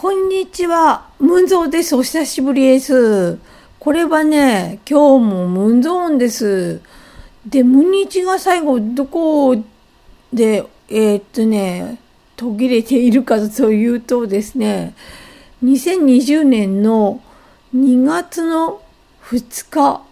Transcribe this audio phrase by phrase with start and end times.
[0.00, 1.10] こんにちは。
[1.18, 1.94] ムンゾーです。
[1.94, 3.38] お久しぶりです。
[3.78, 6.80] これはね、今日もムンゾーンです。
[7.44, 9.62] で、ムンニチが最後どこ
[10.32, 11.98] で、えー、っとね、
[12.34, 14.94] 途切れているかというとですね、
[15.62, 17.20] 2020年の
[17.76, 18.80] 2月の
[19.24, 20.02] 2日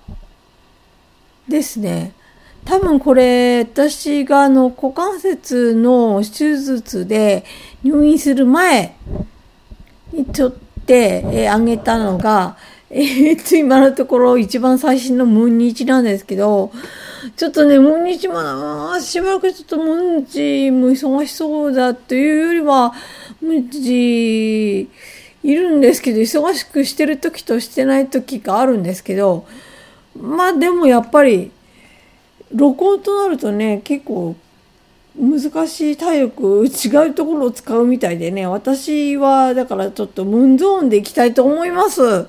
[1.49, 2.13] ですね。
[2.67, 7.47] 多分これ、私があの股関節の手術で
[7.83, 8.95] 入院する前
[10.13, 10.53] にちょっ
[10.87, 12.57] て、えあげたのが、
[12.91, 16.73] えー、っと、今のところ一番最新のムンニチなんですけど、
[17.37, 22.95] ちょっとね、ムンニチもな、しばらくちょっとムンチも忙しそうだというよりは、
[23.43, 29.47] ムンチいるんですけど、忙しくしてる時としてない時があるんですけど、
[30.17, 31.51] まあでもやっぱり、
[32.55, 34.35] 録音となるとね、結構
[35.19, 42.27] 難しい体力、違うところを使うみたいでね、私はだからちょっとムーンゾーンでいきたいと思います。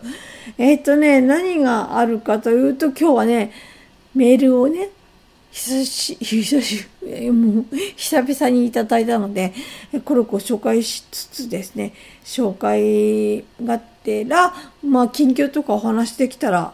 [0.57, 3.51] えっ、ー、とね、何があるかというと、今日はね、
[4.15, 4.89] メールをね、
[5.51, 6.85] 久し、久し、
[7.31, 7.65] もう、
[7.95, 9.53] 久々にいただいたので、
[10.05, 11.93] これをご紹介しつつですね、
[12.23, 14.53] 紹介がてら、
[14.83, 16.73] まあ、近況とかお話できたら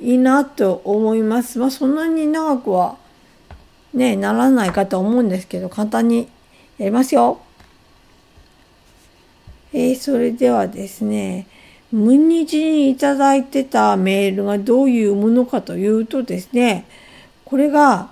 [0.00, 1.58] いいなと思います。
[1.58, 2.96] まあ、そんなに長くは、
[3.96, 6.28] ね、ならないかと思うんですけど、簡単に
[6.78, 7.40] やりますよ。
[9.72, 11.46] えー、それではですね、
[11.90, 16.84] 無日にいただいてたメールがどういうものかというとですね、
[17.46, 18.10] これが、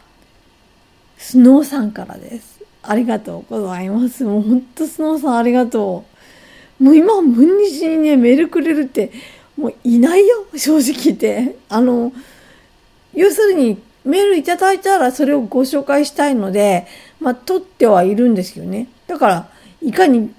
[1.18, 2.60] スノーさんからです。
[2.82, 4.24] ありがとうございます。
[4.24, 6.05] もうほんとスノーさんありがと
[6.80, 6.84] う。
[6.84, 9.12] もう今、無日にね、メールくれるって、
[9.56, 11.56] もういないよ、正直言って。
[11.68, 12.10] あの、
[13.12, 16.86] 要するに、メールいただいたらそれをご紹介したいので、
[17.20, 18.88] まあ、取ってはいるんですよね。
[19.06, 19.48] だから、
[19.83, 20.33] いかに、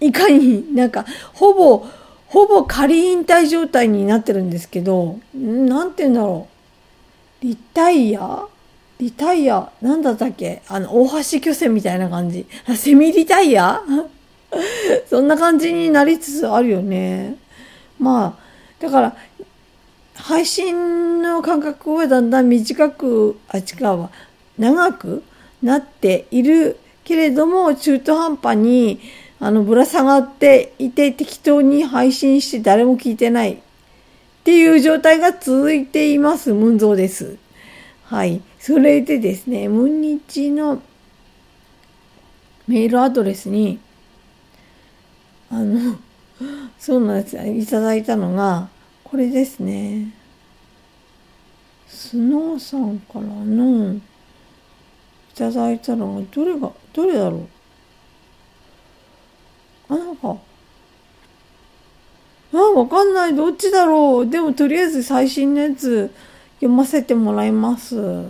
[0.00, 1.86] いかになんか、ほぼ、
[2.26, 6.48] ほぼ仮引退状態になってるんですけど、なんて言うんだろ
[7.42, 7.44] う。
[7.44, 8.46] リタイア？
[8.98, 9.70] リタイア？
[9.82, 10.62] なんだったっけ？
[10.68, 12.46] あの、大橋巨船みたいな感じ。
[12.76, 13.82] セミリタイア？
[15.10, 17.36] そんな感じになりつつあるよね。
[17.98, 18.42] まあ、
[18.80, 19.16] だから、
[20.14, 24.10] 配信の間隔はだんだん短く、あ、違うわ。
[24.58, 25.22] 長く
[25.62, 29.00] なっているけれども、中途半端に、
[29.40, 33.58] あの、ぶら下がっていて適当に配信して誰も聞いてないっ
[34.44, 37.36] ていう状態が続いています、ムンゾーです。
[38.04, 38.42] はい。
[38.58, 40.82] それでですね、ムンニチの
[42.68, 43.80] メールアドレスに、
[45.50, 45.96] あの、
[46.78, 47.36] そうなんです。
[47.36, 48.68] いただいたのが、
[49.12, 50.10] これですね。
[51.86, 54.00] スノーさんからの、い
[55.34, 57.46] ただいたのが、どれが、どれだろ
[59.90, 60.38] うあ、なんか、
[62.54, 63.36] あ、わかんない。
[63.36, 64.30] どっちだろう。
[64.30, 66.10] でも、とりあえず最新のやつ
[66.54, 68.24] 読ませてもらいます。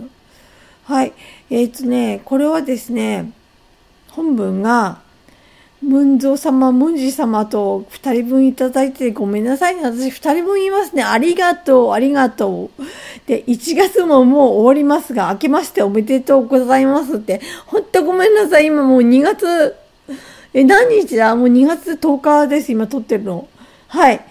[0.83, 1.13] はい。
[1.49, 3.31] えっ、とね、これはですね、
[4.09, 5.02] 本文が、
[5.83, 9.83] ムンゾー様、ムンジ様と二人分いただいてごめんなさいね。
[9.83, 11.03] 私二人分言いますね。
[11.03, 12.83] ありがとう、ありがとう。
[13.27, 17.41] で、1月ももう終わりますが、明けましておめでとうございますって。
[17.65, 18.67] ほんとごめんなさい。
[18.67, 19.75] 今もう2月
[20.53, 21.35] え、何日だ？
[21.35, 22.71] もう2月10日です。
[22.71, 23.47] 今撮ってるの。
[23.87, 24.21] はい。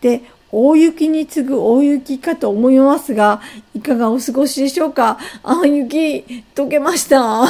[0.00, 3.40] で、大雪に次ぐ大雪かと思いますが、
[3.74, 5.18] いかがお過ごしでしょうか？
[5.44, 7.44] あ、雪、溶けました。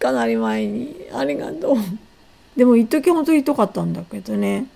[0.00, 0.94] かなり前に。
[1.14, 1.76] ありがとう。
[2.56, 4.66] でも、一時本当に遠かったんだけどね。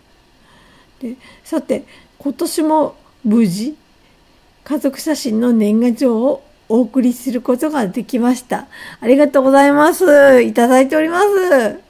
[1.00, 1.84] で、さて、
[2.18, 3.76] 今年も無事、
[4.64, 8.66] 家族写真の年賀状をお送りすることができました。
[9.00, 10.42] ありがとうございます。
[10.42, 11.80] いただいております。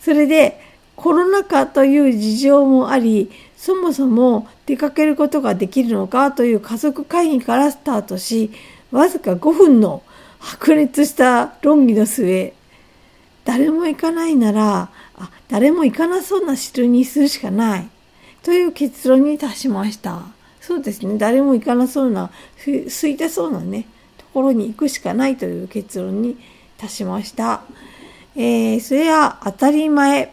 [0.00, 0.60] それで
[0.96, 8.50] コロナ禍という事情もあり、そもそも出かけることができるのかという家族会議からスタートし、
[8.90, 10.02] わずか5分の
[10.38, 12.54] 白熱した論議の末、
[13.44, 14.90] 誰も行かないなら、
[15.48, 17.88] 誰も行かなそうな城にするしかない。
[18.42, 20.22] という結論に達しました。
[20.60, 21.18] そうですね。
[21.18, 22.30] 誰も行かなそうな、
[22.64, 23.86] 空いてそうなね、
[24.18, 26.36] ところに行くしかないという結論に
[26.76, 27.62] 達しました。
[28.36, 30.32] えー、それは当たり前。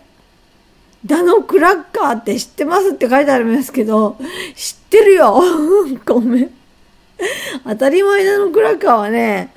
[1.06, 4.18] ダノクラッカーって知ってますって書いてありますけど、
[4.56, 5.40] 知ってるよ。
[6.04, 6.52] ごめん。
[7.64, 9.52] 当たり前ダノクラッカーはね、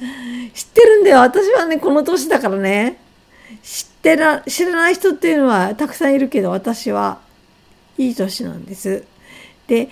[0.54, 1.18] 知ってるんだよ。
[1.18, 2.98] 私はね、この年だからね。
[3.62, 7.20] 知ってら、知らない人っていうのはたくさんいるけど、私は
[7.96, 9.04] いい年なんです。
[9.66, 9.88] で、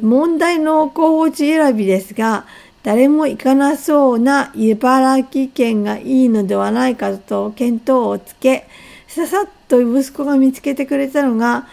[0.00, 2.46] 問題の候補地選びですが、
[2.82, 8.68] 誰も行かなそうな茨城県がいいのではないかと見当をつけ、
[9.08, 11.66] ささっと息子が見つけてくれたのが、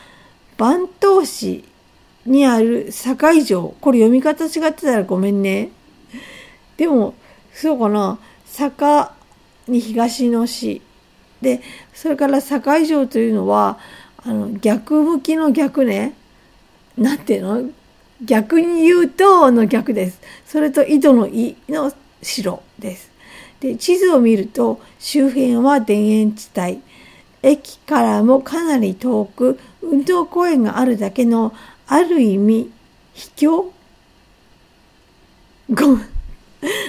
[0.58, 1.64] 番頭市
[2.26, 3.76] にある堺城。
[3.82, 5.70] これ読み方違ってたらごめんね。
[6.78, 7.14] でも、
[7.54, 8.18] そうかな。
[8.46, 9.14] 坂
[9.68, 10.82] に東の市。
[11.44, 11.62] で、
[11.94, 13.78] それから堺城というのは、
[14.26, 16.14] あの、逆向きの逆ね。
[16.98, 17.70] なんていうの？
[18.24, 20.22] 逆に言うとの逆です。
[20.46, 21.92] それと井戸の井の
[22.22, 23.12] 城です。
[23.60, 26.82] で、地図を見ると周辺は田園地帯。
[27.42, 31.54] 駅からもかなり遠く、運動公園があるだけの、
[31.88, 32.72] ある意味、
[33.14, 33.74] 秘境？
[35.70, 36.06] ごめん。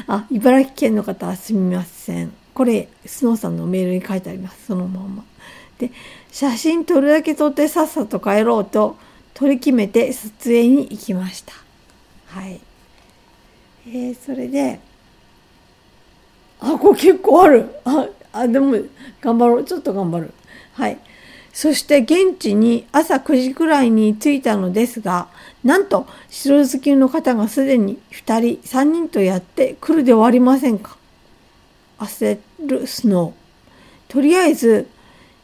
[0.06, 2.32] あ、茨城県の方はすみません。
[2.54, 4.66] これ、スノーさんのメールに書いてあります。
[4.66, 5.24] そのまま。
[5.78, 5.90] で、
[6.30, 8.96] 写真撮るだけ撮ってさっさと帰ろうと
[9.34, 11.52] 取り決めて撮影に行きました。
[12.26, 12.60] はい。
[13.88, 14.80] えー、それで、
[16.60, 17.74] あ、これ結構ある。
[17.84, 18.76] あ、あでも、
[19.20, 19.64] 頑張ろう。
[19.64, 20.32] ちょっと頑張る。
[20.74, 20.98] はい。
[21.52, 25.28] そして現地に朝9時くらいに着いたのですが、
[25.62, 30.96] なんと城好きの方がすでに2人、3人とやって来るで終わりませんか
[31.98, 34.12] 焦るスノー。
[34.12, 34.88] とりあえず、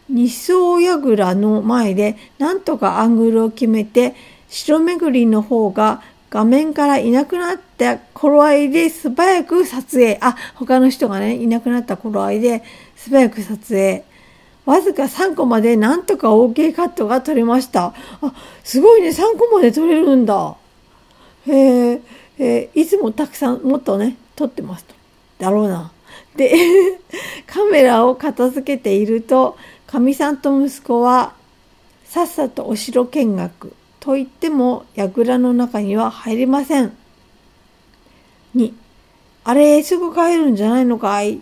[0.08, 4.14] 二層櫓の前でなんとかアングルを決めて、
[4.48, 10.18] 城巡りの方が画面からいなくなった頃合いで素早く撮影。
[10.20, 12.62] あ、他の人がね、いなくなった頃合いで
[12.96, 14.04] 素早く撮影。
[14.66, 17.94] わずか3個までなんとか OK カットが取れました。
[18.20, 20.56] あ、すごいね、3個まで取れるんだ。
[21.46, 22.00] へえ、
[22.38, 24.94] え、いつもたくさん、もっとね、撮ってますと。
[25.38, 25.90] だろうな。
[26.36, 26.52] で、
[27.46, 31.32] カメラを片付けていると、かみさんと息子は、
[32.04, 36.92] さっさとお城見学と言っても、櫓の中には入れません。
[38.56, 38.72] 2、
[39.44, 41.40] あれ、すぐ帰るんじゃないのかい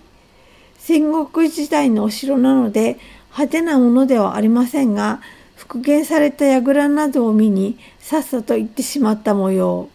[0.79, 2.99] 戦国時代のお城なので
[3.31, 5.21] 派手なものではありませんが、
[5.55, 9.91] 復元された櫓などを見にさっさと行ってしまった模様。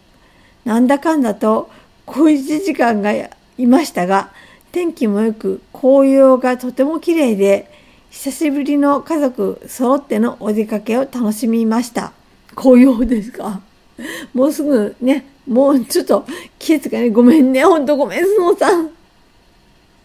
[0.64, 1.68] なんだかんだと
[2.06, 4.30] 小一時間がいましたが、
[4.74, 7.70] 天気も良く紅葉がとても綺麗で、
[8.10, 12.12] 久しぶりの家族揃ってのお出かけを楽しみました。
[12.56, 13.60] 紅葉ですか？
[14.34, 16.24] もうすぐね、もうちょっと
[16.58, 18.90] 季節がね、ごめんね、ほんとごめん、スノーさん。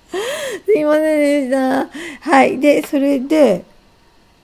[0.67, 2.29] すいませんでした。
[2.29, 2.59] はい。
[2.59, 3.65] で、それで、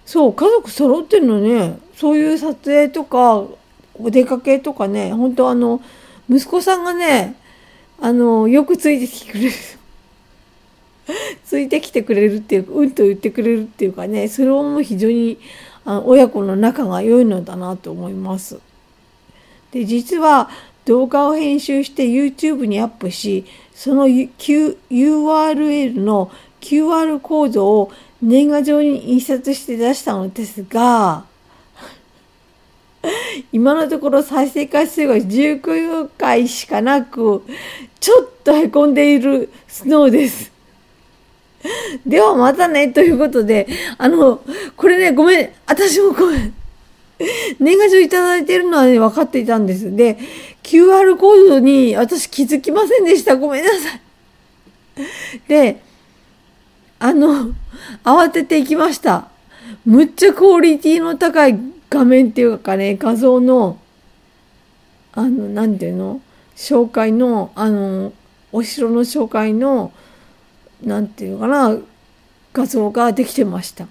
[0.07, 3.43] そう、家族揃ってるのね、そういう撮影とか、
[3.93, 5.81] お出かけとかね、本当あの、
[6.27, 7.35] 息子さんがね、
[8.01, 9.51] あの、よくついてきてくれる。
[11.45, 15.37] ついてきてくれるっていう、うんと言ってくれるっていうかね、それも非常に
[15.83, 18.59] あの親子の仲が良いのだなと思います。
[19.71, 20.49] で、実は
[20.85, 26.31] 動画を編集して YouTube にアップし、その URL の
[26.61, 27.91] QR コードを
[28.21, 31.25] 年賀状に印刷して出したのですが、
[33.51, 37.43] 今のところ再生回数が19回しかなく、
[37.99, 40.54] ちょっと凹んでいるスノーです。
[42.05, 43.67] ではまたね、ということで、
[43.97, 44.41] あの、
[44.75, 46.53] これね、ごめん、私もごめん。
[47.59, 49.95] 年賀状いただいてるのはね、分かっていたんです。
[49.95, 50.17] で、
[50.63, 53.35] QR コードに私気づきませんでした。
[53.37, 54.01] ごめんなさい。
[55.47, 55.81] で、
[56.99, 57.53] あの、
[58.03, 59.29] 慌てていきました。
[59.85, 61.57] むっちゃクオリティの高い
[61.89, 63.77] 画面っていうかね、画像の、
[65.13, 66.21] あの、なんていうの？
[66.55, 68.13] 紹介の、あの、
[68.51, 69.91] お城の紹介の、
[70.83, 71.77] なんていうかな、
[72.53, 73.87] 画像ができてました。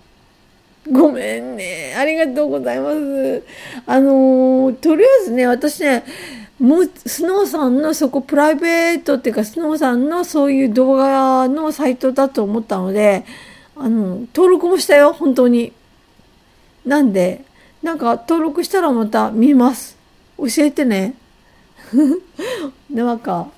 [0.91, 1.95] ごめんね。
[1.97, 3.43] ありがとうございます。
[3.87, 6.05] あのとりあえずね、私ね、
[6.61, 13.25] もう、スノーさんのそこプライベートっていうか、スノーさんのそういう動画のサイトだと思ったので、
[13.76, 15.73] あの、登録もしたよ、本当に。
[16.87, 17.45] なんで、
[17.83, 19.97] なんか登録したらまた見ます。
[20.38, 21.14] 教えてね。
[22.91, 23.49] なんか、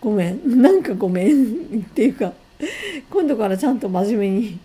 [0.00, 0.62] ごめん。
[0.62, 1.82] なんかごめん。
[1.90, 2.32] っていうか、
[3.10, 4.58] 今度からちゃんと真面目に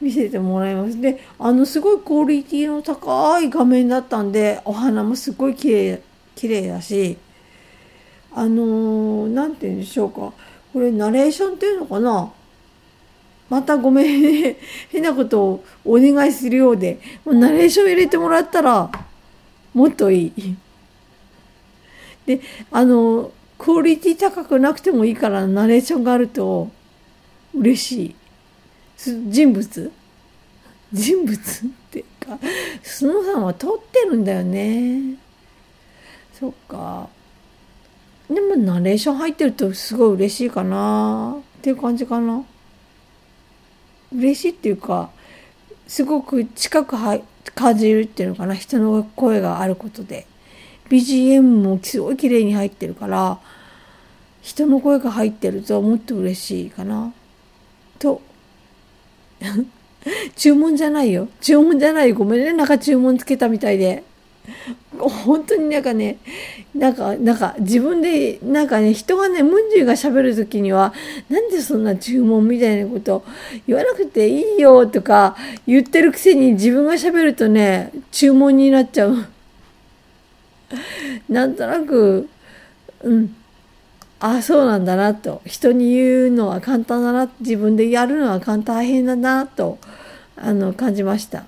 [0.00, 1.00] 見せてもらいます。
[1.00, 6.02] で、あの、すごいクオリティの高い画面だったんで、お花もすごい綺麗、
[6.34, 7.16] 綺麗だし、
[8.32, 10.32] あのー、なんて言うんでしょうか。
[10.72, 12.30] これ、ナレーションっていうのかな？
[13.48, 14.56] またごめんね。
[14.90, 18.90] 変なことをお願いするようで、もうナレーション入れてもらったら、
[19.72, 20.56] もっといい。
[22.26, 22.40] で、
[22.70, 26.70] あの、クオリティ高くなくてもいいからナレーションがあると
[27.54, 28.14] 嬉しい。
[29.28, 29.92] 人物？
[30.92, 32.38] 人物っていうか、
[32.82, 35.16] スノさんは撮ってるんだよね。
[36.38, 37.08] そっか。
[38.28, 42.44] でもナレーション入ってるとすごい嬉しいかなっていう感じかな。
[44.12, 45.10] 嬉しいっていうか、
[45.86, 46.96] すごく近く
[47.54, 50.26] 感じるっていうのかな人の声があることで
[50.88, 53.38] BGM もすごい綺麗に入ってるから
[54.42, 57.12] 人の声が入ってるともっと嬉しいかな。
[57.98, 58.22] と
[60.36, 61.28] 注文じゃないよ。
[61.40, 62.12] 注文じゃない。
[62.12, 62.52] ごめんね。
[62.52, 64.04] なんか注文つけたみたいで。
[64.98, 66.18] 本当になんかね
[66.74, 70.94] なんかなんか自分でなんかね人がねムンジュが喋る時には
[71.28, 73.24] なんでそんな注文みたいなこと
[73.66, 79.26] 言わなくていいよとか言ってるくせに自分が喋るとね注文になっちゃう。
[81.28, 82.28] なんとなく
[83.02, 83.34] うん
[84.18, 89.78] ああそうなんだなと人に言うのは簡単だな自分でやるのは簡単大変だなと
[90.36, 91.44] あの感じました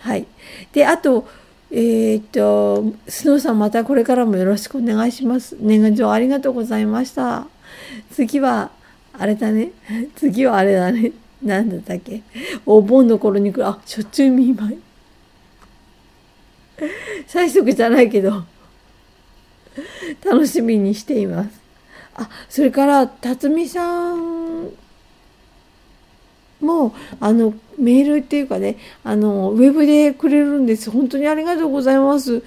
[0.00, 0.26] はい
[0.72, 1.28] であと
[1.70, 5.56] えー、っと、スノーさんまたこれからもよろしくお願いします。
[5.60, 7.48] 年賀状ありがとうございました。
[8.12, 8.70] 次は、
[9.12, 9.72] あれだね。
[10.14, 11.12] 次はあれだね。
[11.42, 12.22] なんだったっけ。
[12.64, 13.66] お盆の頃に来る。
[13.66, 14.78] あ、しょっちゅう見舞い。
[17.26, 18.44] 最速じゃないけど、
[20.24, 21.60] 楽しみにしています。
[22.14, 24.70] あ、それから、辰巳さん
[26.60, 30.90] もあのメールっていうかねあのウェブでくれるんです。
[30.90, 32.42] 本当にありがとうございます。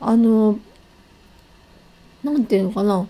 [0.00, 0.58] あの
[2.22, 3.06] なんていうのかな。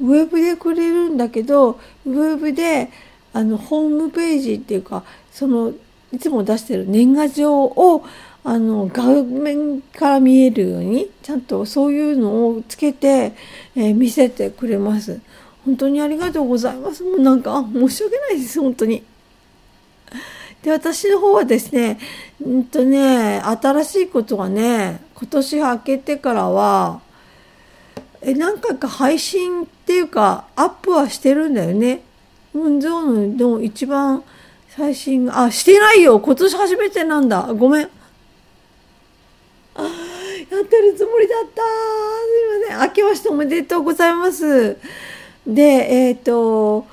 [0.00, 2.90] ウェブでくれるんだけどウェブで
[3.32, 5.72] あのホームページっていうかその
[6.12, 8.04] いつも出してる年賀状を
[8.48, 13.32] あの画面から見えるようにちゃんとそういうのをつけて、
[13.74, 15.20] えー、見せてくれます。
[15.64, 17.02] 本当にありがとうございます。
[17.02, 19.02] もうなんか、申し訳ないです、本当に。
[20.62, 21.98] で、私の方はですね、
[22.40, 27.00] うんとね、新しいことがね、今年明けてからは、
[28.22, 32.02] え、何回か配信っていうか、アップはしてるんだよね。
[32.52, 34.22] ムンゾーンの一番
[34.68, 37.42] 最新、あ、してないよ今年初めてなんだ。
[37.52, 37.90] ごめん。
[39.76, 39.82] あ
[40.50, 41.62] やってるつもりだった。
[41.62, 42.88] すいません。
[42.88, 44.76] 明けましておめでとうございます。
[45.46, 46.86] で、えっ、ー、と、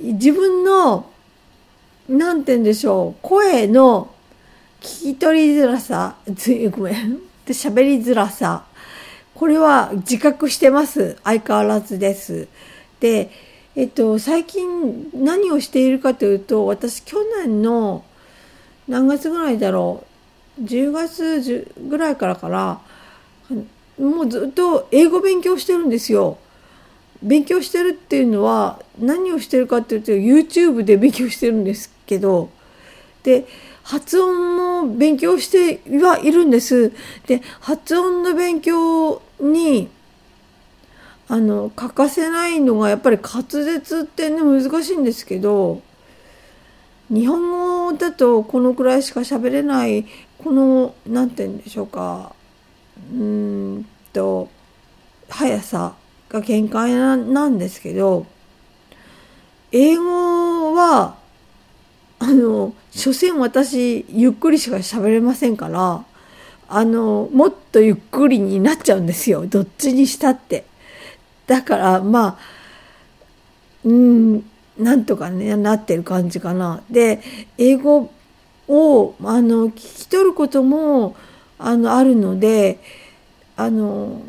[0.00, 1.06] 自分の、
[2.08, 4.10] なんて言うんでしょう、声の
[4.80, 8.64] 聞き取りづらさ、ずい、ごめん、喋りづらさ、
[9.34, 11.16] これは自覚してます。
[11.24, 12.48] 相変わらずです。
[13.00, 13.30] で、
[13.74, 18.04] えっと、最近何をしているかというと、私去年の
[18.86, 20.11] 何月ぐらいだろう、
[20.60, 22.80] 10月ぐらいからから、
[23.98, 26.38] もうずっと英語勉強してるんですよ。
[27.22, 32.50] 勉強してるっていうのは何をしてるかっていうと YouTube で勉強してるんですけど
[33.22, 33.46] で
[33.84, 34.56] 発音
[34.86, 36.92] も勉強してはいるんです。
[37.26, 39.88] で発音の勉強に
[41.28, 45.80] あの欠かせないのがやっぱり滑舌ってね難しいんですけど
[47.08, 50.06] 日本語だとこのくらいしか喋れない
[50.42, 52.34] この何て言うんでしょうか
[53.12, 54.48] うんと
[55.28, 55.94] 速さ
[56.28, 57.16] が限界な
[57.48, 58.26] んですけど、
[59.70, 61.16] 英語は、
[62.18, 66.04] あの、所詮私、ゆっくりしか喋れませんから、
[66.68, 69.46] あの、もっとゆっくりになっちゃうんですよ。
[69.46, 70.64] どっちにしたって。
[71.46, 72.38] だから、まあ、
[73.84, 74.44] うん、
[74.78, 76.82] なんとかね、なってる感じかな。
[76.90, 77.20] で、
[77.58, 78.10] 英語
[78.72, 81.14] を、あの、聞き取ることも、
[81.58, 82.78] あの、あるので、
[83.54, 84.22] あの、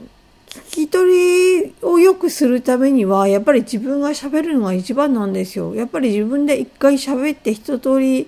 [0.47, 5.73] 聞き取りを良くするためには、やっぱり自分が喋るのが一番なんですよ。
[5.73, 8.27] やっぱり自分で一回喋って一通り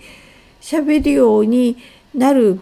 [0.62, 1.78] 喋るように
[2.14, 2.62] なる、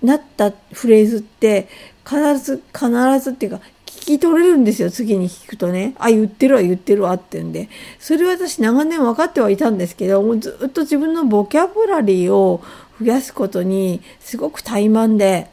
[0.00, 1.68] なったフレーズって、
[2.08, 2.88] 必ず、必
[3.20, 3.60] ずっていうか、
[3.96, 5.94] 聞き取れるんですよ、次に聞くとね。
[5.98, 7.68] あ、言ってるわ、言ってるわってんで。
[7.98, 12.62] それ私長年分かってはいたんですけど、もうずっと自分のボキャブラリーを
[13.00, 15.50] 増やすことにすごく怠慢で。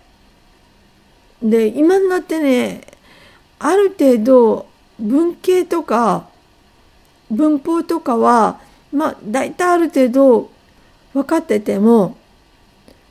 [1.41, 2.81] で、今になってね、
[3.59, 4.67] ある程度
[4.99, 6.27] 文系とか
[7.31, 8.59] 文法とかは
[8.91, 10.49] まあ大体ある程度
[11.13, 12.17] 分かってても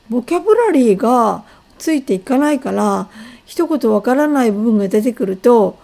[0.09, 1.43] ボキャブラリーが
[1.77, 3.09] ついていかないから
[3.53, 5.77] 一言わからない部分が出てくると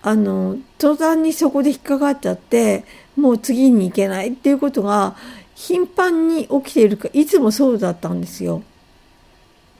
[0.00, 2.84] あの途端にそこで引っかかっちゃって
[3.16, 5.16] もう次に行けないっていうことが
[5.56, 8.62] 頻繁に起きているかいつもそうだったんですよ。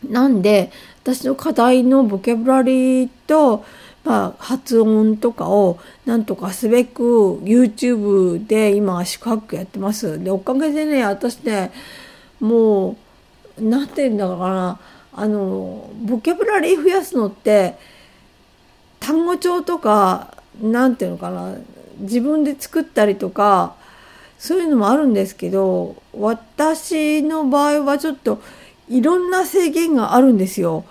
[0.08, 0.72] なんで
[1.04, 3.64] 私の課題のボキャブラリーと
[4.02, 10.22] まあ、発音とかをなんとかすべく YouTube で今宿泊やってます。
[10.24, 11.70] で、おかげでね、私ね、
[12.40, 12.96] も
[13.58, 14.80] う、なんて言うんだろうかな、
[15.12, 17.76] あの、ボキャブラリー増やすのって、
[19.00, 21.54] 単語帳とか、なんていうのかな、
[21.98, 23.74] 自分で作ったりとか、
[24.40, 28.40] そういうのもあるんですけど私の場合はちょっと
[28.88, 30.84] いろんな制限があるんですよ。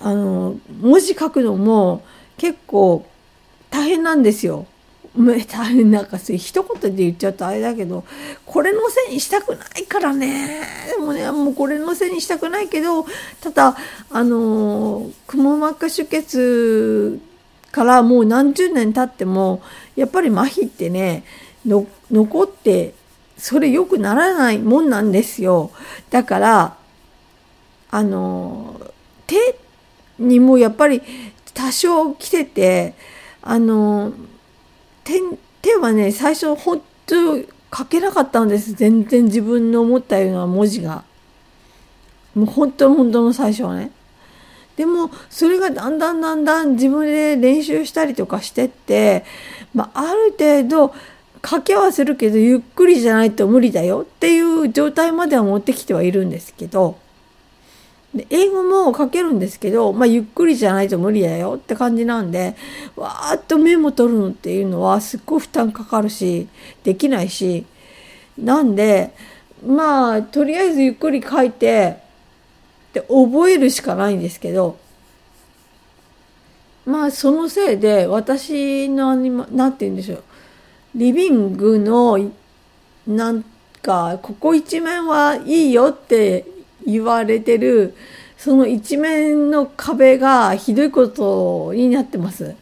[0.00, 2.02] あの文字書くのも
[2.36, 3.06] 結構
[3.70, 4.66] 大変なんですよ。
[5.16, 8.04] め大変なんかそ一言で言っちゃうとあれだけど
[8.46, 10.62] これのせいにしたくないからね
[10.96, 13.04] でもねもうこれのせいにしたくないけど
[13.40, 13.76] ただ
[14.10, 17.20] あのくも膜下出血
[17.72, 19.62] からもう何十年経っても
[19.96, 21.24] やっぱり麻痺ってね
[21.66, 22.94] の残って
[23.36, 25.72] それ良くならないもんなんですよ
[26.10, 26.76] だから
[27.90, 28.80] あの
[29.26, 29.58] 手
[30.18, 31.02] にもやっぱり
[31.54, 32.94] 多少来てて
[33.42, 34.12] あの
[35.62, 38.72] 手はね最初本当書けなかったんです。
[38.74, 41.04] 全然自分の思ったような文字が。
[42.34, 43.90] もう本当の本当の最初はね。
[44.76, 49.24] でもそれがだんだんだんだん自分で練習したりとかしてって、
[49.74, 50.94] まあ、ある程度
[51.46, 56.96] 書けはするけどゆっくりじゃないと無理だよっていう状態までは持ってきてはいるんですけど。
[58.14, 62.56] で英語も書けるんですけど、まあ、ゆっくりじゃないと無理だよって感じなんで
[62.96, 66.48] わーっとメモ取るのっていうのはすっごい負担かかるし
[66.82, 67.64] できないし
[68.36, 69.14] なんで
[69.64, 71.98] まあとりあえずゆっくり書いて
[72.92, 74.76] で覚えるしかないんですけど
[76.84, 80.22] まあそのせいで私の何て言うんでしょう
[80.96, 82.18] リビングの
[83.06, 83.44] なん
[83.80, 86.46] かここ一面はいいよって
[86.86, 87.94] 言われてる
[88.36, 92.54] その一面の壁がひどいことになってます。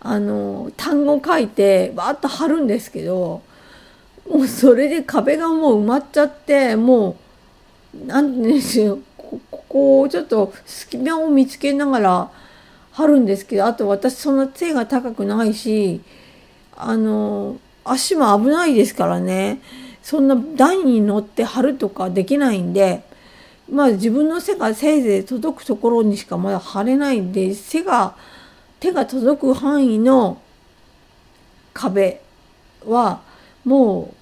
[0.00, 3.42] あの単語書いてバーッと貼るんですけど
[4.28, 7.16] もうそれで壁がもう埋まっちゃっても
[7.94, 12.30] う何て言うんですよここをちょっと隙間を見つけながら
[12.92, 16.00] 貼るんですけどあと私そんな背が高くないし
[16.76, 19.60] あの足も危ないですからね
[20.02, 23.02] そんな台に乗って貼るとかできないんで
[23.70, 28.16] まあ自分の背がせいぜい届くところにしかまだ貼れないんで背が
[28.80, 30.40] 手が届く範囲の
[31.74, 32.20] 壁
[32.86, 33.20] は
[33.64, 34.14] も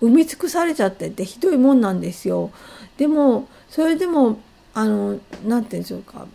[0.00, 2.50] う埋め尽くされちゃっててひどいもんなんですよ。
[2.96, 4.38] でもそれでも
[4.74, 6.26] あの何て言うんでしょうか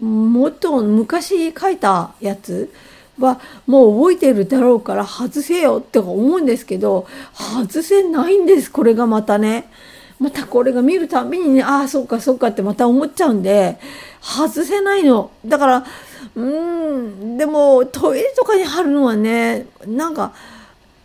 [0.00, 2.72] もっと昔書いたやつ
[3.18, 9.70] はもう覚えてるだろうから外せよって思うんですけど外せないんですこれがまたね。
[10.18, 13.78] またこれが見るたびにね、ああ、そっかそっかってまた思っちゃうんで、
[14.20, 15.30] 外せないの。
[15.44, 15.86] だから、
[16.34, 20.32] うん、でもトイレとかに貼るのはね、なんか、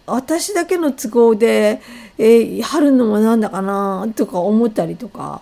[0.06, 1.82] 私だけの都合で、
[2.18, 5.42] えー、貼るのもなんだかなとか思ったりとか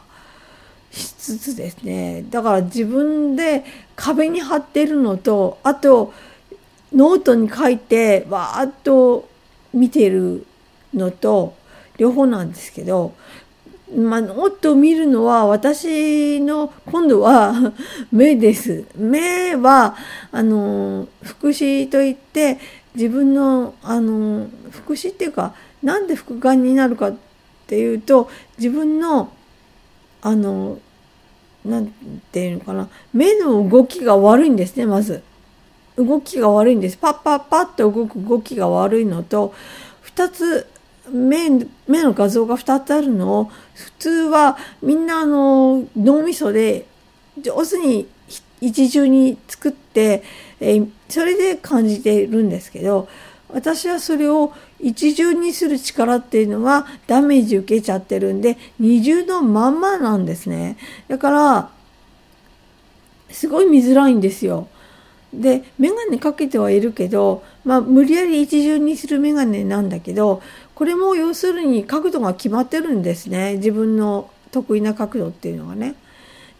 [0.91, 2.25] しつつですね。
[2.29, 3.63] だから自分で
[3.95, 6.13] 壁に貼ってるのと、あと、
[6.93, 9.27] ノートに書いてわーっと
[9.73, 10.45] 見てる
[10.93, 11.53] のと
[11.97, 13.13] 両方なんですけど
[13.95, 17.73] まあ、もっと見るのは私の今度は
[18.11, 18.85] 目です。
[18.95, 19.95] 目は
[20.31, 22.59] あの福祉といって
[22.93, 27.15] 自分のあの福祉っていうかなんで副眼になるかっ
[27.65, 29.29] ていうと自分の
[30.21, 30.77] あの
[31.65, 31.87] なん
[32.31, 35.23] ていうのかな目の動きが悪いんですねまず。
[35.97, 36.95] 動きが悪いんです。
[36.95, 39.53] パッパッパッと動く動きが悪いのと
[40.15, 40.67] 2つ
[41.11, 41.49] 目
[41.87, 46.85] 目の画像が2つあるのを普通はみんなあの脳みそで
[47.41, 48.07] 上手に
[48.61, 50.23] 一重に作って、
[50.59, 53.07] えー、それで感じているんですけど
[53.49, 60.77] 私はそれを一重にする力っていうのはダメージ受けちゃってるんで二重のまんまなんですね。
[61.07, 61.69] だから
[63.31, 64.67] すごい見づらいんですよ。
[65.33, 70.41] で眼鏡かけてはいるけど、まあ、無理やり一重にする眼鏡なんだけど
[70.79, 73.55] これも要するに角度が決まってるんですね。
[73.55, 75.95] 自分の得意な角度っていうのがね。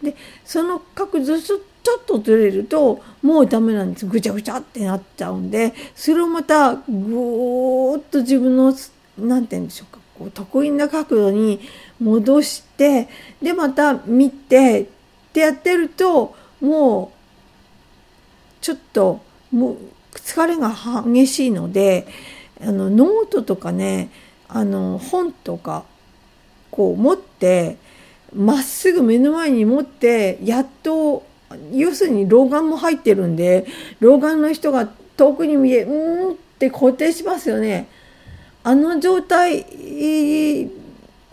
[0.03, 1.59] でその角度ちょっ
[2.05, 4.05] とずれるともうダメなんです。
[4.05, 8.73] ぐちゃぐちゃってなっちゃうんでそれをまたぐーっと自分の
[9.17, 10.01] 何て言うんでしょうか。
[10.17, 11.61] こう得意な角度に
[12.01, 13.07] 戻して
[13.41, 14.85] でまた見てっ
[15.31, 17.13] てやってるとも
[18.59, 19.21] うちょっと
[19.53, 19.77] もう
[20.13, 22.05] 疲れが激しいので
[22.61, 24.09] あのノートとかね
[24.47, 25.85] あの本とか
[26.71, 27.77] こう持って
[28.33, 31.23] まっすぐ目の前に持ってやっと
[31.71, 33.65] 要するに老眼も入ってるんで
[33.99, 37.87] 老眼の人が遠くに見えうんって固定しますよね
[38.63, 39.65] あの状態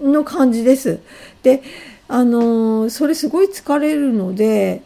[0.00, 1.00] の感じです。
[1.42, 1.62] で
[2.08, 4.82] あのそれすごい疲れるので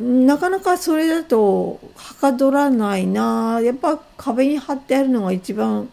[0.00, 3.60] なかなかそれだとはかどらないな。
[3.62, 5.88] やっぱ壁に貼ってあるのが一番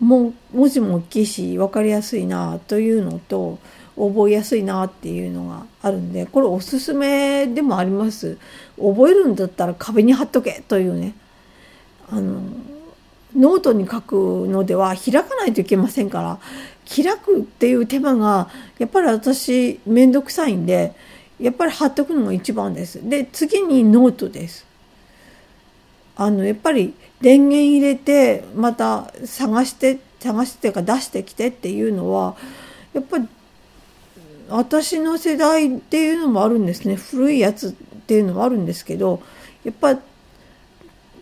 [0.00, 3.58] も文字も大きいし分かりやすいなというのと
[3.96, 8.38] 覚えやすいなっていうのがあるんでこれおすすめでもあります。
[8.76, 11.14] 覚えるんだったら壁に貼っとけというね。
[12.10, 12.40] あの
[13.36, 16.38] ノートに書くのでは開かないといけませんから
[16.88, 20.94] 開くっていう手間がやっぱり私面倒くさいんで
[21.40, 23.08] やっぱり貼っとくのが一番です。
[23.08, 24.66] で次にノートです。
[26.16, 32.36] あのやっぱり電源入れてまた探して探してか出してきてっていうのは
[32.92, 33.28] やっぱり
[34.48, 39.22] 私の世代っていうのもあるんですね古いやつっていうのもあるんですけど
[39.64, 39.98] やっぱ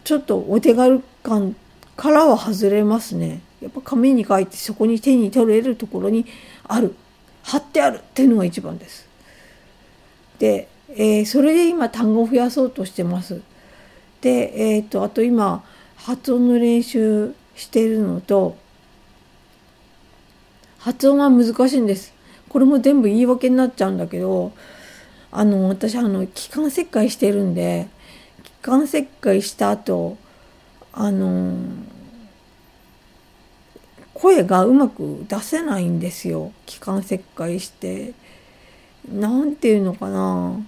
[0.04, 1.56] ちょっとお手軽感
[1.96, 6.26] からは外れますねやっぱ紙に書いてそこに手に取れるところに
[6.64, 6.94] ある
[7.42, 9.11] 貼ってあるっていうのが一番です。
[10.38, 13.40] で、えー、それで今単語を増やそうとしてます。
[14.20, 15.64] で、えーと、あと今
[15.96, 18.56] 発音の練習してるのと
[20.78, 22.12] 発音が難しいんです。
[22.48, 24.52] これも全部言い訳になっちゃうんだけど
[25.30, 27.88] あの私あの気管切開してるんで
[28.42, 30.18] 気管切開した後
[30.92, 31.56] あの
[34.12, 38.12] 声がうまく出せないんですよ気管切開して
[39.10, 40.60] 何て言うのかな。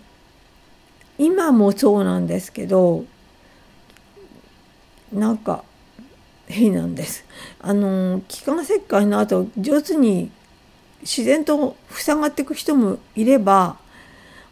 [1.19, 3.05] 今もそうなんですけど
[5.13, 5.63] なんか
[6.49, 7.25] 変なんです。
[7.61, 10.31] あの気管切開の後上手に
[11.03, 13.77] 自然と塞がっていく人もいれば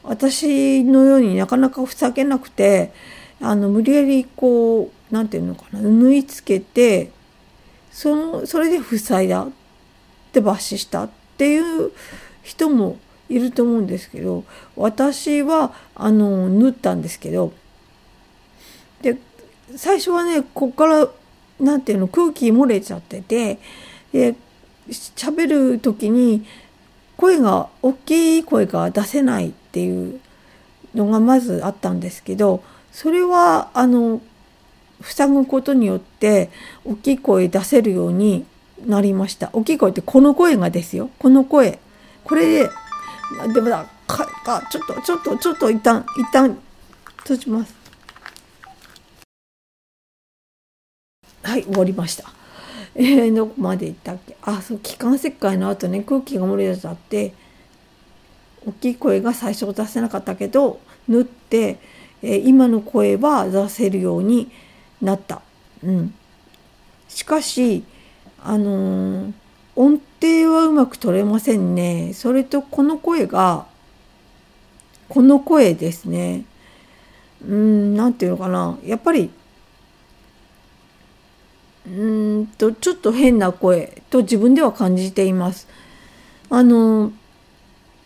[0.02, 2.92] 私のようになかなか塞げなくて
[3.40, 7.10] あの無理やりこう何て言うのかな縫い付けて
[7.90, 9.50] そのそれで塞いだっ
[10.32, 11.92] て抜歯したっていう
[12.42, 12.98] 人も
[13.32, 14.44] いると思うんですけど
[14.76, 17.52] 私はあの縫ったんですけど
[19.00, 19.16] で
[19.76, 21.08] 最初はねこっから
[21.60, 23.58] 何ていうの空気漏れちゃってて
[24.12, 24.34] で
[24.88, 26.44] 喋る時に
[27.16, 30.20] 声が大きい声が出せないっていう
[30.94, 34.20] のがまずあったんですけどそれはあの
[35.02, 36.50] 塞ぐことによって
[36.84, 38.44] 大きい声出せるように
[38.86, 39.50] なりました。
[39.52, 41.10] 大きい声ってこの声がですよ。
[41.18, 41.78] この声。
[42.24, 42.70] これで
[43.52, 46.58] でもだかかちょっとちょっとちょっと一旦一旦
[47.18, 47.74] 閉じます。
[51.42, 52.30] はい終わりました。
[52.94, 54.36] えー、どこまで行ったっけ？
[54.42, 57.34] あそう気管切開の後ね空気が漏れちゃって
[58.66, 61.78] 大きい声が最初出せなかったけど縫って、
[62.22, 64.52] えー、今の声は出せるように
[65.00, 65.42] なった。
[65.82, 66.14] うん、
[67.08, 67.82] しかし
[68.44, 69.32] あのー、
[69.74, 72.12] 音程はうまく取れませんね。
[72.14, 73.66] それとこの声が
[75.08, 76.44] この声ですね。
[77.46, 78.78] うん、なんていうのかな。
[78.84, 79.30] やっぱり
[81.86, 85.66] うんとちょっと変な声と自分では感じています。
[86.50, 87.12] あの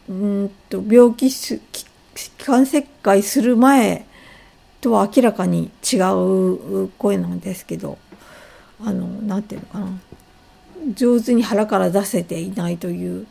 [0.08, 4.06] うんと病気気管切開する前
[4.80, 7.98] とは明らかに違う声なんですけど
[8.80, 10.00] あの何て言うのかな
[10.94, 13.26] 上手に腹から出せていないという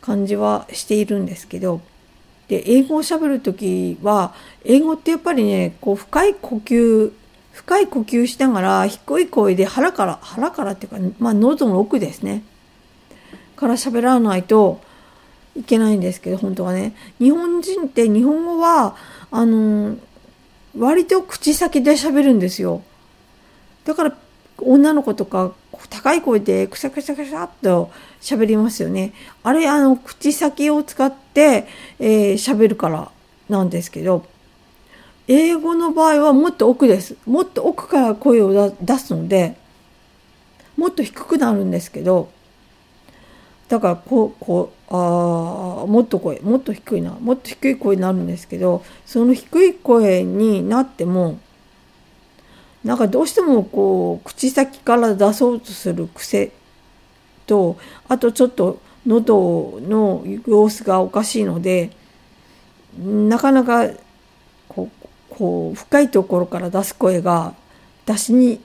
[0.00, 1.80] 感じはしているんですけど
[2.48, 4.34] で英語をしゃべる時は
[4.64, 7.12] 英語ってやっぱりねこう深い呼吸
[7.52, 12.42] 深い呼吸しながら低い声で腹から腹からっていうか、まあ、喉の奥ですね。
[13.56, 14.80] から喋らないと
[15.54, 16.94] いけないんですけど本当はね。
[17.20, 18.96] 日本人って日本語は
[19.30, 19.96] あの
[20.76, 22.82] 割と口先で喋るんですよ。
[23.84, 24.16] だから
[24.58, 25.52] 女の子とか
[25.90, 29.12] 高い声でくしゃくしゃくしゃっと喋りますよね
[29.42, 31.66] あれあの口先を使って
[31.98, 33.10] 喋、えー、るから
[33.48, 34.26] なんですけど
[35.28, 37.16] 英語の場合はもっと奥です。
[37.26, 39.56] もっと奥から声を出すので、
[40.76, 42.30] もっと低くなるんですけど、
[43.68, 51.38] だからこう、こう、あもっと声、もっと低いな、もっと低い声になるんですけど、その低い声になっても、
[52.84, 56.52] なんかどうしてもこう、口先から出そうとする癖
[57.46, 57.76] と、
[58.08, 61.90] あとちょっと喉の様子がおかしいので、
[62.98, 63.88] なかなか
[64.68, 67.54] こうこう深いところから出す声が
[68.04, 68.60] 出しに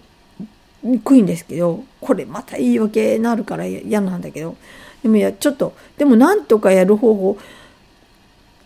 [1.03, 4.55] くいんですけどこれまた言い訳になるから嫌なんだけど。
[5.03, 7.37] でもいやちょっとでもなんとかやる方法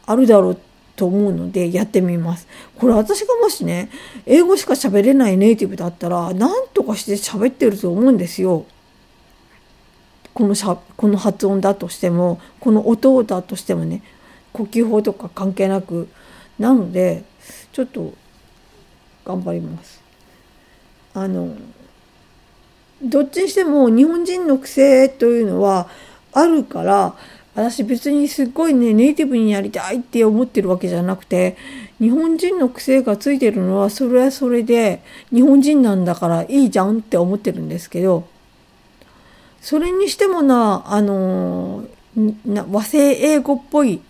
[0.06, 2.48] あるだろうってと思うのでやってみます。
[2.78, 3.90] これ私がもしね
[4.26, 8.66] 英語しか喋れないネイティブだったら何とかして喋ってると思うんですよ。
[10.34, 14.02] このしゃこの発音だとしてもこの音だとしてもね
[14.54, 16.08] 呼吸法とか関係なく
[16.58, 17.24] なので
[17.74, 18.14] ちょっと
[19.26, 20.02] 頑張ります。
[21.14, 21.56] あの
[23.04, 25.90] どっちにしても日本人の癖というのは
[26.32, 27.16] あるから
[27.54, 31.58] 私別にすっごいねネイティブになりたいって思ってるわけじゃなくて
[32.00, 35.02] 日本人の癖がついてるのはそれはそれで
[35.34, 38.28] 日本人なんだからいいじゃんって思ってるんですけど
[39.60, 41.86] それにしてもなあの
[42.72, 44.02] 和製英語っぽい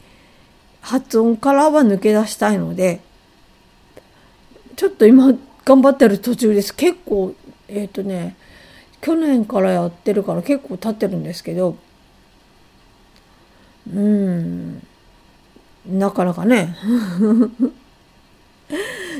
[0.81, 3.01] 発音からは抜け出したいので
[4.75, 5.33] ちょっと今
[5.65, 6.73] 頑張ってる途中です。
[6.73, 7.35] 結構
[7.67, 8.35] えっ、ー、とね
[8.99, 11.75] 去年からやってるから結構経ってるんですけど
[13.87, 14.81] うん。
[15.87, 16.75] なかなかね。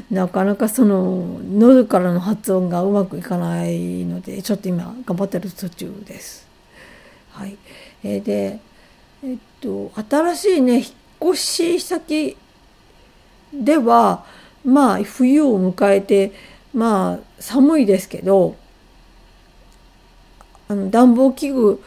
[0.10, 6.48] なかなかその喉からの発音がうまくいかないのでちょっと今頑張ってる途中です。
[7.32, 7.58] はい、
[8.04, 8.60] えー、で
[9.24, 10.86] えっと新しいね引っ
[11.32, 12.38] 越し先
[13.54, 14.26] では
[14.64, 16.32] まあ冬を迎えて
[16.74, 18.56] まあ寒いですけど
[20.68, 21.84] あの暖房器具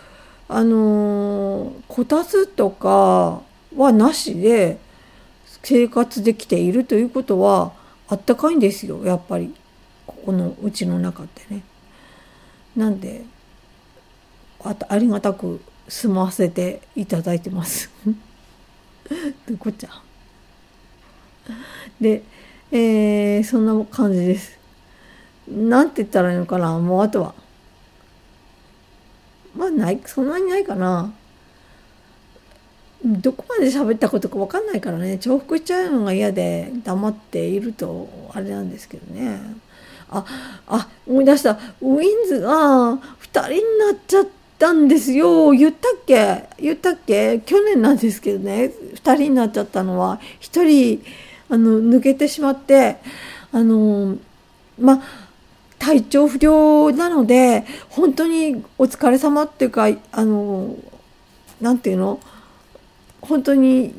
[0.48, 3.42] あのこたつとか
[3.76, 4.78] はなしで
[5.62, 7.72] 生活できているということは
[8.08, 9.54] あったかいんですよやっぱり
[10.06, 11.62] ここのうちの中ってね。
[12.76, 13.24] なんで
[14.62, 17.90] あありがたく住ませていただいてます。
[19.46, 19.90] どこちゃ
[22.00, 22.22] で、
[22.72, 24.58] えー、そんな感じです。
[25.48, 27.34] なんて言ったらいいのかなもうあとは。
[29.56, 31.12] まあないそんなにないかな。
[33.04, 35.18] どこまで喋ったことか分かんないからね。
[35.18, 39.38] 重複しちゃうのが嫌で黙っているとあれなんですけどね。
[40.08, 40.24] あ
[40.66, 41.58] あ思い出した。
[41.82, 42.98] ウィンズが2
[43.30, 44.26] 人になっちゃっ
[44.58, 45.50] たんですよ。
[45.50, 46.44] 言ったっけ？
[46.58, 47.40] 言ったっけ？
[47.40, 48.72] 去年なんですけどね。
[48.94, 50.18] 2人になっちゃったのは。
[50.40, 51.04] 1人
[51.50, 52.96] あの抜けてしまって
[53.52, 54.16] あの
[54.78, 55.02] まあ
[55.84, 60.74] 体調不良なので本当にお疲れ様っていうかあの
[61.60, 62.20] 何て言うの？
[63.20, 63.94] 本当に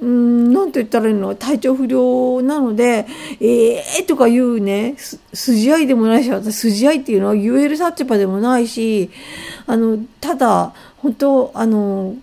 [0.00, 1.34] 何て言ったらいいの？
[1.34, 3.06] 体調不良なので
[3.40, 4.96] 「ええー」とか言うね。
[5.34, 9.10] 筋合いでもないし私筋合いっていうのは言える立場でもないし
[9.66, 12.16] あのただ本当あの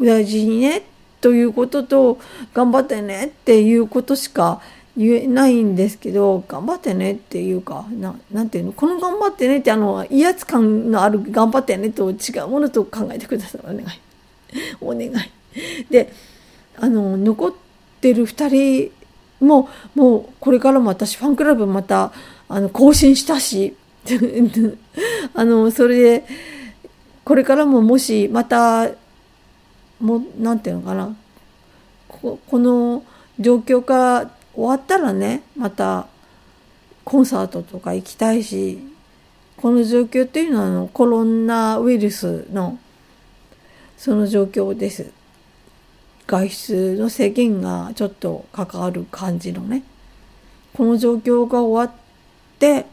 [0.00, 0.82] 親父にね
[1.20, 2.18] ということと
[2.54, 4.60] 頑張ってねっていうことしか
[4.98, 13.60] 言えないんですけど頑張ってねっていうかななんていうのこの頑張ってねってあの威圧感のある頑張ってねと違うものと考えてください。
[13.62, 13.84] お願い。
[14.80, 15.30] お願い。
[15.88, 16.12] で
[16.76, 17.52] あの残っ
[18.00, 18.90] てる2
[19.40, 22.12] 人ももうこれからも私ファンクラブまた
[22.48, 23.76] あの更新したし
[25.34, 26.24] あのそれで
[27.24, 28.90] これからももしまた
[30.00, 31.14] もなんていうのかな
[32.08, 33.04] ここの
[33.38, 36.08] 状況か終わったらねまた
[37.04, 38.80] コンサートとか行きたいし
[39.56, 42.76] この状況っていうのはあのコロナウイルスの
[43.96, 45.10] その状況です。
[46.26, 49.82] 外出の制限がちょっと関わる感じのね
[50.74, 51.98] この状況が終わっ
[52.58, 52.84] て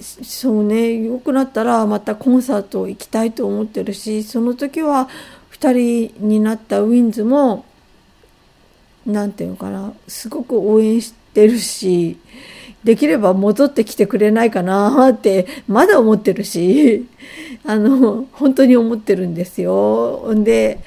[0.00, 5.08] そうね良くなったらまたコンサート行きたいと思ってるしその時は
[5.52, 7.64] 2人になったウィンズも
[9.06, 12.18] 何て言うのかなすごく応援してるし
[12.84, 17.06] できれば戻ってきてくれないかなってまだ思ってるし
[17.64, 20.34] あの本当に思ってるんですよ。
[20.34, 20.80] で、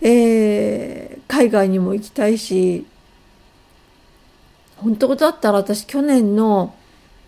[0.00, 2.86] えー、海外にも行きたいし
[4.76, 6.74] 本当だったら私去年の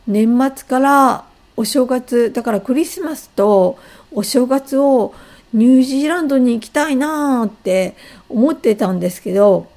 [0.07, 1.25] 年末から
[1.57, 3.79] お正月だからクリスマスと
[4.12, 5.14] お正月を
[5.53, 7.96] ニュージーランドに行きたいなって
[8.29, 9.68] 思ってたんですけど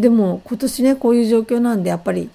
[0.00, 2.30] でも今年ねこういう状況なんでやっぱり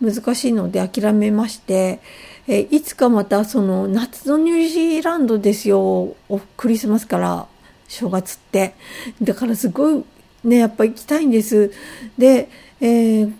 [0.00, 2.00] 難しいので諦めまして、
[2.48, 6.16] えいつかまたその夏のニュージーランドですよ
[6.56, 7.46] クリスマスから
[7.86, 8.74] 正月って。
[9.20, 10.04] だからすごい
[10.44, 11.72] ねやっぱ行きたいんです。
[12.16, 12.48] で、
[12.80, 13.32] えー、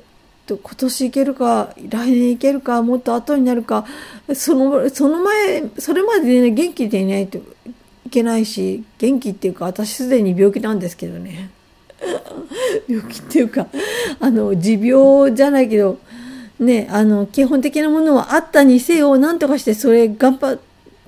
[0.46, 3.86] 今年行けるか来年行けるかもっと後になるか
[4.34, 11.50] そのその前それまでね元気でいないといけないし元気っていうか私すでに病気なんですけどね。
[12.88, 13.66] 病気っていうか
[14.20, 15.98] あの持病じゃないけど
[16.58, 20.58] ねあの基本的なものはあったにせよ何とかしてそれ頑張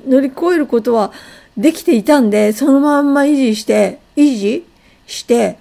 [0.06, 1.12] 乗り越えることは
[1.56, 4.66] できていたんでそのまんま維持して維持
[5.06, 5.58] して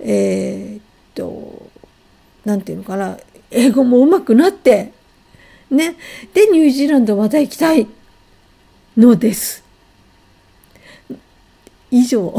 [0.00, 0.82] えー、っ
[1.14, 1.70] と
[2.44, 3.16] 何て言うのかな
[3.50, 4.92] 英語も上手くなって
[5.70, 5.96] ね
[6.34, 7.86] でニュージーランドまた行きたい
[8.96, 9.64] のです。
[11.90, 12.32] 以上。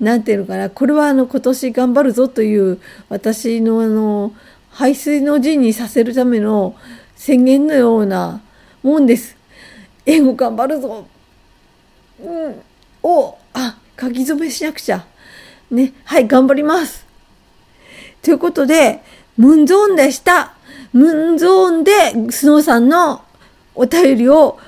[0.00, 4.32] なんていうのかな、これはあの今年頑張るぞという私のあの
[4.70, 6.76] 排水の陣にさせるための
[7.16, 8.40] 宣言のような
[8.82, 9.36] もんです。
[10.06, 11.06] 英語頑張るぞ。
[12.22, 12.62] うん。
[13.02, 15.04] お、あ、書き初めしなくちゃ。
[15.70, 15.92] ね。
[16.04, 17.06] はい、頑張ります。
[18.22, 19.02] ということで、
[19.36, 20.54] ムンゾーンでした。
[20.92, 21.92] ムンゾーンで
[22.30, 23.22] スノーさんの
[23.74, 24.58] お便りを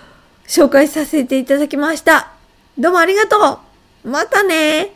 [0.47, 2.33] 紹介させていただきました。
[2.79, 3.70] どうもありがとう
[4.05, 4.93] またね